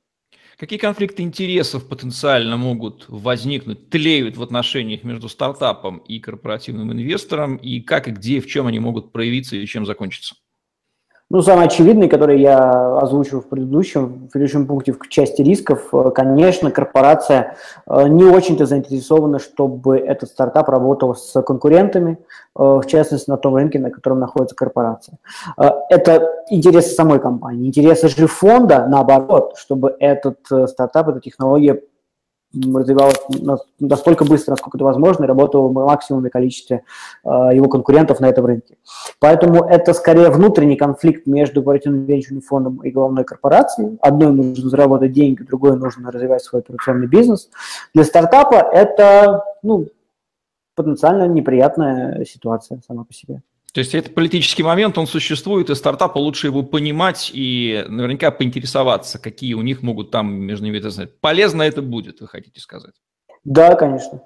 Какие 0.58 0.80
конфликты 0.80 1.22
интересов 1.22 1.88
потенциально 1.88 2.56
могут 2.56 3.06
возникнуть, 3.10 3.90
тлеют 3.90 4.38
в 4.38 4.44
отношениях 4.44 5.04
между 5.04 5.28
стартапом 5.28 5.98
и 5.98 6.20
корпоративным 6.20 6.94
инвестором, 6.94 7.58
и 7.58 7.82
как 7.82 8.08
и 8.08 8.12
где, 8.12 8.40
в 8.40 8.48
чем 8.48 8.68
они 8.68 8.80
могут 8.80 9.12
проявиться 9.12 9.58
и 9.58 9.66
чем 9.66 9.86
закончиться? 9.86 10.36
Ну, 11.32 11.42
самый 11.42 11.66
очевидный, 11.66 12.08
который 12.08 12.40
я 12.40 12.98
озвучил 13.00 13.42
в 13.42 13.50
предыдущем, 13.50 14.28
в 14.28 14.32
предыдущем 14.32 14.68
пункте 14.68 14.94
в 14.94 15.10
части 15.10 15.42
рисков, 15.42 15.88
э, 15.92 16.12
конечно, 16.14 16.70
корпорация 16.70 17.58
э, 17.88 18.08
не 18.08 18.24
очень-то 18.26 18.68
заинтересована, 18.68 19.40
чтобы 19.40 19.98
этот 19.98 20.30
стартап 20.30 20.70
работал 20.70 21.16
с 21.16 21.42
конкурентами, 21.42 22.20
э, 22.56 22.62
в 22.62 22.84
частности, 22.86 23.28
на 23.28 23.38
том 23.38 23.56
рынке, 23.56 23.80
на 23.80 23.90
котором 23.90 24.20
находится 24.20 24.56
корпорация. 24.56 25.18
Это 25.90 26.32
интересы 26.52 26.90
самой 26.90 27.20
компании. 27.20 27.70
Интересы 27.70 28.08
же 28.08 28.28
фонда, 28.28 28.86
наоборот, 28.88 29.56
чтобы 29.58 29.96
этот 30.00 30.38
стартап, 30.68 31.10
эта 31.10 31.22
технология 31.22 31.82
развивалась 32.74 33.20
настолько 33.80 34.26
быстро, 34.26 34.52
насколько 34.52 34.78
это 34.78 34.86
возможно, 34.86 35.26
и 35.26 35.28
работала 35.28 35.68
в 35.68 35.74
максимуме 35.74 36.30
количестве 36.30 36.84
э, 37.24 37.30
его 37.54 37.68
конкурентов 37.68 38.20
на 38.20 38.28
этом 38.28 38.46
рынке. 38.46 38.78
Поэтому 39.20 39.66
это 39.66 39.94
скорее 39.94 40.30
внутренний 40.30 40.76
конфликт 40.76 41.26
между 41.26 41.62
корпоративным 41.62 42.06
венчурным 42.06 42.42
фондом 42.42 42.78
и 42.84 42.92
головной 42.92 43.24
корпорацией. 43.24 43.98
Одной 44.02 44.32
нужно 44.32 44.70
заработать 44.70 45.12
деньги, 45.12 45.44
другой 45.44 45.78
нужно 45.78 46.12
развивать 46.12 46.44
свой 46.44 46.62
операционный 46.62 47.08
бизнес. 47.08 47.50
Для 47.94 48.04
стартапа 48.04 48.56
это 48.56 49.44
ну, 49.64 49.88
потенциально 50.76 51.28
неприятная 51.28 52.26
ситуация 52.26 52.82
сама 52.88 53.04
по 53.04 53.14
себе. 53.14 53.42
То 53.76 53.80
есть 53.80 53.94
это 53.94 54.10
политический 54.10 54.64
момент, 54.64 54.98
он 54.98 55.06
существует, 55.06 55.70
и 55.70 55.76
стартапу 55.76 56.18
лучше 56.20 56.48
его 56.48 56.64
понимать 56.64 57.30
и 57.34 57.84
наверняка 57.90 58.32
поинтересоваться, 58.32 59.20
какие 59.20 59.54
у 59.54 59.62
них 59.62 59.82
могут 59.82 60.12
там 60.12 60.34
между 60.34 60.64
ними 60.64 60.80
знать. 60.80 61.20
Полезно 61.20 61.62
это 61.62 61.82
будет, 61.82 62.22
вы 62.22 62.30
хотите 62.30 62.62
сказать? 62.62 62.94
Да, 63.44 63.76
конечно. 63.76 64.24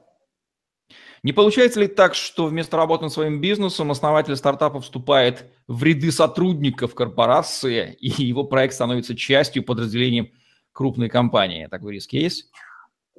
Не 1.24 1.34
получается 1.34 1.80
ли 1.80 1.88
так, 1.88 2.14
что 2.14 2.46
вместо 2.46 2.78
работы 2.78 3.06
над 3.06 3.12
своим 3.12 3.42
бизнесом 3.42 3.90
основатель 3.90 4.36
стартапа 4.36 4.82
вступает 4.82 5.46
в 5.68 5.84
ряды 5.84 6.12
сотрудников 6.12 6.94
корпорации, 6.94 7.98
и 8.00 8.24
его 8.24 8.44
проект 8.44 8.76
становится 8.76 9.16
частью, 9.16 9.64
подразделением 9.64 10.30
крупной 10.74 11.10
компании? 11.10 11.66
Такой 11.66 11.94
риск 11.94 12.14
есть? 12.14 12.52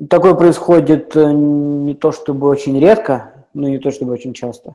Такое 0.09 0.35
происходит 0.35 1.17
э, 1.17 1.33
не 1.33 1.97
то 1.97 2.13
чтобы 2.13 2.47
очень 2.47 2.79
редко, 2.79 3.40
но 3.54 3.69
не 3.69 3.78
то 3.78 3.90
чтобы 3.90 4.12
очень 4.12 4.33
часто. 4.33 4.75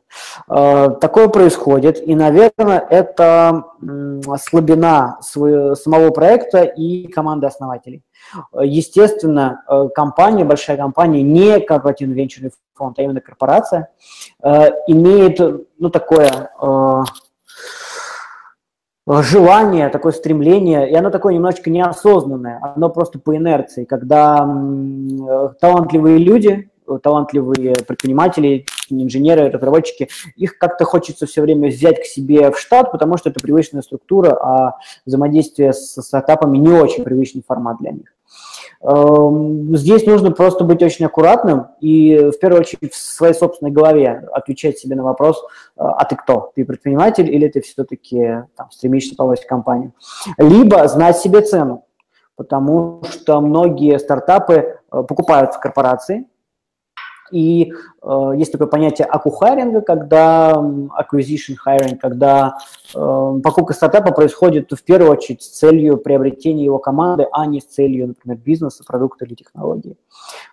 Э, 0.49 0.89
такое 0.99 1.27
происходит, 1.29 2.05
и, 2.05 2.15
наверное, 2.15 2.85
это 2.89 3.63
слабина 4.41 5.17
самого 5.21 6.11
проекта 6.11 6.63
и 6.63 7.07
команды 7.07 7.47
основателей. 7.47 8.03
Естественно, 8.53 9.63
э, 9.67 9.87
компания, 9.93 10.43
большая 10.43 10.77
компания, 10.77 11.21
не 11.21 11.59
корпоративный 11.59 12.15
венчурный 12.15 12.51
фонд, 12.73 12.99
а 12.99 13.03
именно 13.03 13.21
корпорация, 13.21 13.89
э, 14.43 14.69
имеет 14.87 15.39
ну, 15.79 15.89
такое 15.89 16.49
желание, 19.07 19.89
такое 19.89 20.11
стремление, 20.13 20.89
и 20.89 20.95
оно 20.95 21.11
такое 21.11 21.35
немножечко 21.35 21.69
неосознанное, 21.69 22.59
оно 22.75 22.89
просто 22.89 23.19
по 23.19 23.37
инерции, 23.37 23.85
когда 23.85 24.37
талантливые 25.61 26.17
люди 26.17 26.71
талантливые 27.01 27.73
предприниматели, 27.87 28.65
инженеры, 28.89 29.49
разработчики, 29.49 30.09
их 30.35 30.57
как-то 30.57 30.85
хочется 30.85 31.25
все 31.25 31.41
время 31.41 31.69
взять 31.69 32.01
к 32.01 32.05
себе 32.05 32.51
в 32.51 32.59
штат, 32.59 32.91
потому 32.91 33.17
что 33.17 33.29
это 33.29 33.39
привычная 33.39 33.81
структура, 33.81 34.33
а 34.33 34.77
взаимодействие 35.05 35.73
с 35.73 36.01
стартапами 36.01 36.57
не 36.57 36.69
очень 36.69 37.03
привычный 37.03 37.43
формат 37.45 37.77
для 37.79 37.91
них. 37.91 38.15
Эм, 38.81 39.75
здесь 39.75 40.05
нужно 40.05 40.31
просто 40.31 40.63
быть 40.63 40.83
очень 40.83 41.05
аккуратным 41.05 41.67
и 41.79 42.29
в 42.31 42.37
первую 42.39 42.61
очередь 42.61 42.93
в 42.93 42.97
своей 42.97 43.33
собственной 43.33 43.71
голове 43.71 44.27
отвечать 44.31 44.77
себе 44.77 44.95
на 44.95 45.03
вопрос, 45.03 45.41
э, 45.41 45.81
а 45.81 46.05
ты 46.05 46.15
кто? 46.15 46.51
Ты 46.55 46.65
предприниматель 46.65 47.33
или 47.33 47.47
ты 47.47 47.61
все-таки 47.61 48.43
там, 48.55 48.69
стремишься 48.71 49.15
повысить 49.15 49.47
компанию? 49.47 49.93
Либо 50.37 50.87
знать 50.87 51.17
себе 51.17 51.41
цену, 51.41 51.85
потому 52.35 53.01
что 53.09 53.41
многие 53.41 53.97
стартапы 53.97 54.53
э, 54.53 55.03
покупаются 55.03 55.59
корпорации, 55.59 56.27
и 57.35 57.73
э, 58.01 58.31
есть 58.37 58.53
такое 58.53 58.67
понятие 58.67 59.05
акухайринга, 59.07 59.81
когда 59.81 60.53
acquisition 60.53 61.55
hiring, 61.67 61.97
когда 61.97 62.55
э, 62.93 63.39
покупка 63.43 63.73
стартапа 63.73 64.13
происходит 64.13 64.71
в 64.71 64.81
первую 64.83 65.11
очередь 65.11 65.41
с 65.41 65.49
целью 65.49 65.97
приобретения 65.97 66.63
его 66.63 66.79
команды, 66.79 67.27
а 67.33 67.45
не 67.45 67.59
с 67.59 67.65
целью, 67.65 68.07
например, 68.07 68.37
бизнеса, 68.37 68.85
продукта 68.87 69.25
или 69.25 69.33
технологии. 69.33 69.97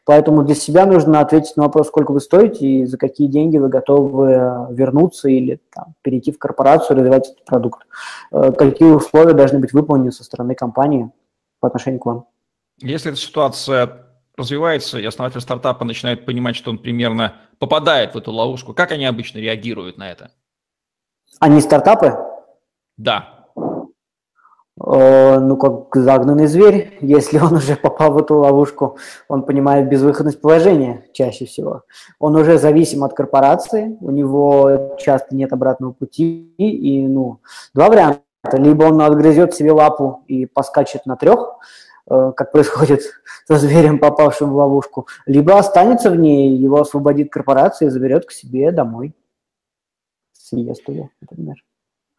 Поэтому 0.05 0.43
для 0.43 0.57
себя 0.57 0.85
нужно 0.85 1.21
ответить 1.21 1.57
на 1.57 1.63
вопрос, 1.63 1.87
сколько 1.87 2.11
вы 2.11 2.21
стоите 2.21 2.67
и 2.67 2.85
за 2.85 2.99
какие 2.99 3.29
деньги 3.29 3.59
вы 3.59 3.69
готовы 3.69 4.67
вернуться 4.71 5.29
или 5.29 5.61
там, 5.73 5.95
перейти 6.03 6.33
в 6.33 6.39
корпорацию, 6.41 6.97
развивать 6.97 7.29
этот 7.29 7.45
продукт. 7.45 7.87
Э, 8.33 8.51
какие 8.51 8.91
условия 8.91 9.35
должны 9.35 9.61
быть 9.61 9.73
выполнены 9.73 10.11
со 10.11 10.25
стороны 10.25 10.57
компании 10.57 11.13
по 11.61 11.69
отношению 11.69 12.01
к 12.01 12.07
вам. 12.07 12.27
Если 12.81 13.13
эта 13.13 13.21
ситуация 13.21 14.03
развивается, 14.37 14.99
и 14.99 15.05
основатель 15.05 15.41
стартапа 15.41 15.85
начинает 15.85 16.25
понимать, 16.25 16.57
что 16.57 16.71
он 16.71 16.79
примерно 16.79 17.35
попадает 17.59 18.15
в 18.15 18.19
эту 18.19 18.33
ловушку. 18.33 18.75
Как 18.75 18.93
они 18.93 19.05
обычно 19.05 19.39
реагируют 19.39 19.99
на 19.99 20.11
это? 20.11 20.31
Они 21.39 21.61
стартапы? 21.61 22.17
Да. 22.97 23.47
Э, 24.85 25.39
ну, 25.39 25.57
как 25.57 25.95
загнанный 25.95 26.47
зверь. 26.47 26.97
Если 27.01 27.39
он 27.39 27.55
уже 27.55 27.77
попал 27.77 28.13
в 28.13 28.19
эту 28.19 28.39
ловушку, 28.39 28.97
он 29.29 29.43
понимает 29.43 29.89
безвыходность 29.89 30.41
положения 30.41 31.05
чаще 31.13 31.45
всего. 31.45 31.83
Он 32.19 32.35
уже 32.37 32.59
зависим 32.59 33.05
от 33.05 33.15
корпорации, 33.15 33.97
у 34.01 34.11
него 34.11 34.97
часто 34.99 35.35
нет 35.37 35.53
обратного 35.53 35.93
пути, 35.93 36.55
и, 36.57 37.07
ну, 37.07 37.41
два 37.75 37.89
варианта. 37.89 38.23
Либо 38.55 38.85
он 38.85 39.01
отгрызет 39.01 39.55
себе 39.55 39.71
лапу 39.73 40.25
и 40.27 40.47
поскачет 40.47 41.07
на 41.07 41.17
трех, 41.17 41.59
как 42.09 42.53
происходит 42.53 43.03
со 43.47 43.57
зверем, 43.57 43.99
попавшим 43.99 44.51
в 44.51 44.57
ловушку, 44.57 45.07
либо 45.27 45.59
останется 45.59 46.11
в 46.11 46.17
ней, 46.17 46.57
его 46.57 46.81
освободит 46.81 47.31
корпорация 47.31 47.89
и 47.89 47.91
заберет 47.91 48.27
к 48.27 48.33
себе 48.33 48.73
домой. 48.73 49.15
Съест 50.33 50.89
его, 50.89 51.11
например. 51.21 51.57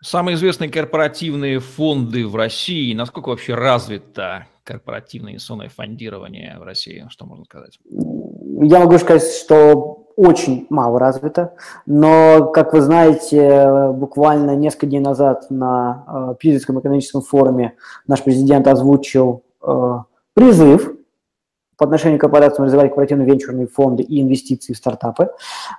Самые 0.01 0.35
известные 0.35 0.69
корпоративные 0.69 1.59
фонды 1.59 2.27
в 2.27 2.35
России, 2.35 2.93
насколько 2.93 3.29
вообще 3.29 3.55
развито 3.55 4.47
корпоративное 4.63 5.31
инвестиционное 5.31 5.69
фондирование 5.69 6.57
в 6.59 6.63
России, 6.63 7.05
что 7.09 7.25
можно 7.25 7.45
сказать? 7.45 7.79
Я 7.89 8.79
могу 8.79 8.97
сказать, 8.97 9.23
что 9.23 10.03
очень 10.15 10.67
мало 10.69 10.99
развито, 10.99 11.53
но, 11.85 12.51
как 12.53 12.73
вы 12.73 12.81
знаете, 12.81 13.91
буквально 13.93 14.55
несколько 14.55 14.87
дней 14.87 14.99
назад 14.99 15.49
на 15.49 16.03
э, 16.07 16.35
Питерском 16.39 16.79
экономическом 16.79 17.21
форуме 17.21 17.75
наш 18.05 18.23
президент 18.23 18.67
озвучил 18.67 19.42
э, 19.42 19.42
призыв 20.33 20.93
по 21.77 21.85
отношению 21.85 22.19
к 22.19 22.21
корпорациям 22.21 22.65
развивать 22.65 22.89
корпоративные 22.89 23.27
венчурные 23.27 23.67
фонды 23.67 24.03
и 24.03 24.21
инвестиции 24.21 24.73
в 24.73 24.77
стартапы. 24.77 25.29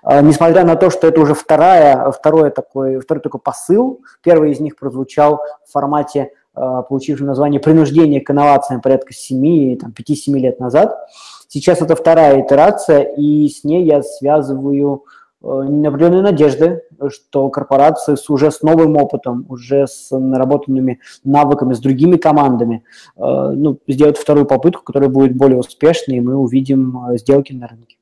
Э, 0.02 0.20
несмотря 0.22 0.64
на 0.64 0.76
то, 0.76 0.90
что 0.90 1.06
это 1.06 1.20
уже 1.20 1.34
вторая, 1.34 2.10
второй, 2.10 2.50
такой, 2.50 2.98
второй 3.00 3.22
такой 3.22 3.40
посыл, 3.40 4.02
первый 4.22 4.52
из 4.52 4.60
них 4.60 4.76
прозвучал 4.76 5.40
в 5.66 5.72
формате 5.72 6.30
Э, 6.56 6.82
получившим 6.88 7.26
название 7.26 7.60
«Принуждение 7.60 8.20
к 8.20 8.30
инновациям» 8.30 8.80
порядка 8.80 9.12
7, 9.12 9.76
там, 9.76 9.92
5-7 9.92 10.38
лет 10.38 10.60
назад. 10.60 10.96
Сейчас 11.48 11.82
это 11.82 11.96
вторая 11.96 12.42
итерация, 12.42 13.02
и 13.02 13.48
с 13.48 13.64
ней 13.64 13.84
я 13.84 14.02
связываю 14.02 15.04
э, 15.42 15.46
определенные 15.46 16.22
надежды, 16.22 16.83
что 17.10 17.48
корпорации 17.48 18.14
с 18.14 18.28
уже 18.30 18.50
с 18.50 18.62
новым 18.62 18.96
опытом, 18.96 19.46
уже 19.48 19.86
с 19.86 20.16
наработанными 20.16 21.00
навыками, 21.24 21.74
с 21.74 21.80
другими 21.80 22.16
командами, 22.16 22.84
э, 23.16 23.20
ну, 23.20 23.78
сделают 23.86 24.18
вторую 24.18 24.46
попытку, 24.46 24.82
которая 24.82 25.08
будет 25.08 25.36
более 25.36 25.58
успешной, 25.58 26.18
и 26.18 26.20
мы 26.20 26.36
увидим 26.36 26.98
сделки 27.16 27.52
на 27.52 27.68
рынке. 27.68 27.96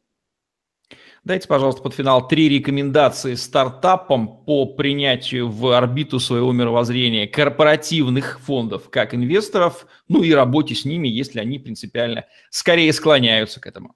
Дайте, 1.24 1.46
пожалуйста, 1.46 1.82
под 1.82 1.94
финал 1.94 2.26
три 2.26 2.48
рекомендации 2.48 3.36
стартапам 3.36 4.44
по 4.44 4.66
принятию 4.66 5.48
в 5.48 5.68
орбиту 5.68 6.18
своего 6.18 6.50
мировоззрения 6.50 7.28
корпоративных 7.28 8.40
фондов 8.40 8.90
как 8.90 9.14
инвесторов, 9.14 9.86
ну 10.08 10.24
и 10.24 10.32
работе 10.32 10.74
с 10.74 10.84
ними, 10.84 11.06
если 11.06 11.38
они 11.38 11.60
принципиально 11.60 12.24
скорее 12.50 12.92
склоняются 12.92 13.60
к 13.60 13.68
этому. 13.68 13.94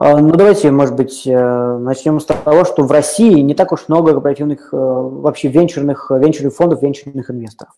А, 0.00 0.16
ну, 0.16 0.32
давайте, 0.32 0.70
может 0.70 0.96
быть, 0.96 1.26
э, 1.26 1.78
начнем 1.78 2.20
с 2.20 2.24
того, 2.24 2.64
что 2.64 2.84
в 2.84 2.90
России 2.90 3.40
не 3.40 3.52
так 3.52 3.70
уж 3.70 3.86
много 3.88 4.12
корпоративных, 4.12 4.70
э, 4.72 4.76
вообще 4.76 5.48
венчурных, 5.48 6.10
венчурных 6.10 6.54
фондов, 6.54 6.80
венчурных 6.80 7.30
инвесторов. 7.30 7.74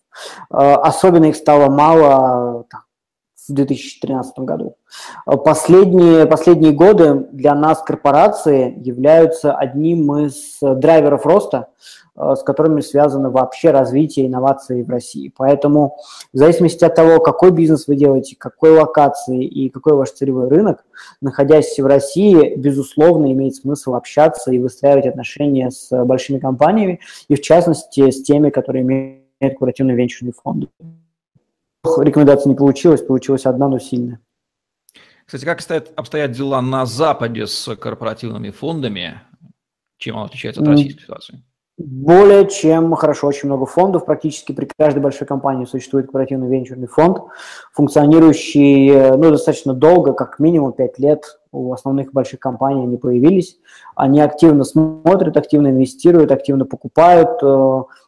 А, 0.49 0.75
особенно 0.75 1.25
их 1.25 1.35
стало 1.35 1.69
мало 1.69 2.63
так, 2.69 2.82
в 3.47 3.53
2013 3.53 4.39
году. 4.39 4.75
Последние, 5.25 6.25
последние 6.25 6.71
годы 6.71 7.27
для 7.31 7.55
нас 7.55 7.81
корпорации 7.81 8.73
являются 8.77 9.53
одним 9.53 10.15
из 10.17 10.57
драйверов 10.61 11.25
роста, 11.25 11.67
э, 12.15 12.35
с 12.37 12.43
которыми 12.43 12.81
связано 12.81 13.29
вообще 13.29 13.71
развитие 13.71 14.27
инноваций 14.27 14.83
в 14.83 14.89
России. 14.89 15.33
Поэтому 15.35 15.97
в 16.31 16.37
зависимости 16.37 16.85
от 16.85 16.95
того, 16.95 17.19
какой 17.19 17.51
бизнес 17.51 17.87
вы 17.87 17.95
делаете, 17.95 18.35
какой 18.37 18.71
локации 18.71 19.43
и 19.43 19.69
какой 19.69 19.93
ваш 19.93 20.11
целевой 20.11 20.47
рынок, 20.47 20.85
находясь 21.21 21.77
в 21.77 21.85
России, 21.85 22.55
безусловно, 22.55 23.31
имеет 23.31 23.55
смысл 23.55 23.95
общаться 23.95 24.51
и 24.51 24.59
выстраивать 24.59 25.07
отношения 25.07 25.69
с 25.69 25.89
большими 26.05 26.39
компаниями, 26.39 26.99
и 27.27 27.35
в 27.35 27.41
частности 27.41 28.09
с 28.09 28.23
теми, 28.23 28.49
которые 28.49 28.83
имеют 28.83 29.23
корпоративные 29.39 29.97
венчурные 29.97 30.33
фонды 30.33 30.67
рекомендаций 31.83 32.49
не 32.49 32.55
получилось, 32.55 33.01
получилась 33.01 33.45
одна, 33.45 33.67
но 33.67 33.79
сильная. 33.79 34.19
Кстати, 35.25 35.45
как 35.45 35.57
обстоят, 35.57 35.91
обстоят 35.95 36.31
дела 36.31 36.61
на 36.61 36.85
Западе 36.85 37.47
с 37.47 37.75
корпоративными 37.75 38.49
фондами? 38.49 39.21
Чем 39.97 40.17
он 40.17 40.25
отличается 40.25 40.61
от 40.61 40.67
российской 40.67 41.01
ситуации? 41.01 41.43
Более 41.77 42.47
чем 42.47 42.93
хорошо, 42.93 43.27
очень 43.27 43.47
много 43.47 43.65
фондов. 43.65 44.05
Практически 44.05 44.51
при 44.51 44.69
каждой 44.77 44.99
большой 44.99 45.25
компании 45.25 45.65
существует 45.65 46.05
корпоративный 46.05 46.47
венчурный 46.47 46.87
фонд, 46.87 47.23
функционирующий 47.73 48.89
э, 48.89 49.17
ну, 49.17 49.31
достаточно 49.31 49.73
долго, 49.73 50.13
как 50.13 50.37
минимум 50.37 50.73
5 50.73 50.99
лет 50.99 51.23
у 51.51 51.73
основных 51.73 52.11
больших 52.13 52.39
компаний 52.39 52.83
они 52.83 52.97
появились. 52.97 53.57
Они 53.95 54.21
активно 54.21 54.65
смотрят, 54.65 55.35
активно 55.35 55.69
инвестируют, 55.69 56.31
активно 56.31 56.65
покупают. 56.65 57.41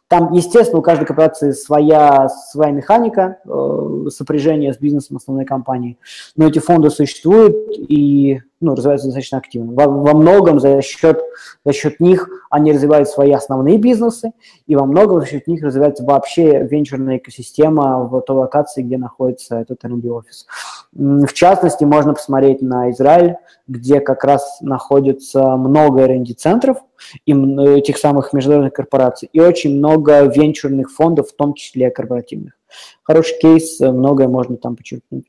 Э, 0.06 0.16
там, 0.16 0.32
естественно, 0.32 0.78
у 0.78 0.82
каждой 0.82 1.06
корпорации 1.06 1.52
своя, 1.52 2.28
своя 2.28 2.72
механика 2.72 3.38
э, 3.44 4.06
сопряжения 4.10 4.72
с 4.72 4.78
бизнесом 4.78 5.16
основной 5.16 5.44
компании, 5.44 5.98
но 6.36 6.46
эти 6.46 6.58
фонды 6.58 6.90
существуют 6.90 7.56
и 7.76 8.40
ну, 8.60 8.74
развиваются 8.74 9.08
достаточно 9.08 9.38
активно. 9.38 9.72
Во, 9.72 9.86
во 9.86 10.14
многом 10.14 10.60
за 10.60 10.80
счет, 10.80 11.20
за 11.64 11.72
счет 11.72 12.00
них 12.00 12.28
они 12.50 12.72
развивают 12.72 13.08
свои 13.08 13.32
основные 13.32 13.78
бизнесы, 13.78 14.32
и 14.66 14.76
во 14.76 14.86
многом 14.86 15.20
за 15.20 15.26
счет 15.26 15.46
них 15.46 15.62
развивается 15.62 16.04
вообще 16.04 16.64
венчурная 16.64 17.18
экосистема 17.18 18.04
в 18.04 18.20
той 18.22 18.36
локации, 18.36 18.82
где 18.82 18.98
находится 18.98 19.56
этот 19.56 19.84
R&D 19.84 20.08
офис. 20.08 20.46
В 20.92 21.32
частности, 21.32 21.84
можно 21.84 22.14
посмотреть 22.14 22.62
на 22.62 22.90
Израиль, 22.90 23.36
где 23.66 24.00
как 24.00 24.24
раз 24.24 24.58
находится 24.60 25.56
много 25.56 26.02
R&D-центров, 26.02 26.78
и 27.26 27.32
этих 27.32 27.98
самых 27.98 28.32
международных 28.32 28.72
корпораций, 28.72 29.28
и 29.32 29.40
очень 29.40 29.76
много 29.76 30.22
венчурных 30.24 30.90
фондов, 30.90 31.30
в 31.30 31.36
том 31.36 31.54
числе 31.54 31.90
корпоративных. 31.90 32.54
Хороший 33.02 33.38
кейс, 33.38 33.78
многое 33.80 34.28
можно 34.28 34.56
там 34.56 34.76
подчеркнуть. 34.76 35.26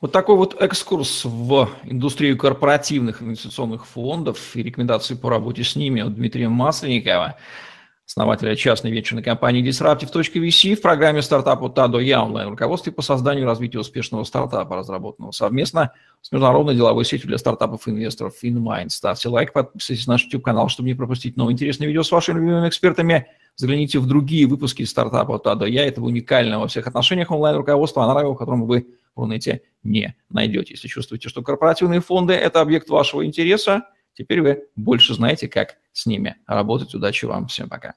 Вот 0.00 0.12
такой 0.12 0.36
вот 0.36 0.60
экскурс 0.60 1.24
в 1.24 1.68
индустрию 1.84 2.38
корпоративных 2.38 3.22
инвестиционных 3.22 3.86
фондов 3.86 4.54
и 4.54 4.62
рекомендации 4.62 5.14
по 5.14 5.30
работе 5.30 5.64
с 5.64 5.76
ними 5.76 6.02
от 6.02 6.14
Дмитрия 6.14 6.48
Масленникова 6.48 7.36
основателя 8.06 8.54
частной 8.54 8.92
венчурной 8.92 9.22
компании 9.22 9.64
Disruptive.vc 9.64 10.76
в 10.76 10.80
программе 10.80 11.22
стартапа 11.22 11.68
ТАДО 11.68 11.98
Я 11.98 12.22
онлайн 12.22 12.48
руководстве 12.48 12.92
по 12.92 13.02
созданию 13.02 13.42
и 13.42 13.46
развитию 13.46 13.80
успешного 13.80 14.22
стартапа, 14.24 14.76
разработанного 14.76 15.32
совместно 15.32 15.92
с 16.22 16.30
международной 16.30 16.76
деловой 16.76 17.04
сетью 17.04 17.28
для 17.28 17.38
стартапов 17.38 17.88
и 17.88 17.90
инвесторов 17.90 18.34
InMind. 18.42 18.90
Ставьте 18.90 19.28
лайк, 19.28 19.52
подписывайтесь 19.52 20.06
на 20.06 20.14
наш 20.14 20.24
YouTube-канал, 20.24 20.68
чтобы 20.68 20.88
не 20.88 20.94
пропустить 20.94 21.36
новые 21.36 21.54
интересные 21.54 21.88
видео 21.88 22.04
с 22.04 22.12
вашими 22.12 22.38
любимыми 22.38 22.68
экспертами. 22.68 23.26
Загляните 23.56 23.98
в 23.98 24.06
другие 24.06 24.46
выпуски 24.46 24.84
стартапа 24.84 25.38
ТАДО 25.38 25.66
Я. 25.66 25.86
Это 25.86 26.00
уникальное 26.00 26.58
во 26.58 26.68
всех 26.68 26.86
отношениях 26.86 27.30
онлайн-руководство, 27.32 28.04
а 28.04 28.14
на 28.14 28.34
котором 28.34 28.66
вы 28.66 28.86
в 29.16 29.20
Рунете 29.20 29.62
не 29.82 30.14
найдете. 30.30 30.74
Если 30.74 30.86
чувствуете, 30.86 31.28
что 31.28 31.42
корпоративные 31.42 32.00
фонды– 32.00 32.32
это 32.34 32.60
объект 32.60 32.88
вашего 32.88 33.24
интереса, 33.24 33.88
Теперь 34.16 34.40
вы 34.40 34.64
больше 34.76 35.14
знаете, 35.14 35.46
как 35.46 35.76
с 35.92 36.06
ними 36.06 36.36
работать. 36.46 36.94
Удачи 36.94 37.26
вам. 37.26 37.46
Всем 37.48 37.68
пока. 37.68 37.94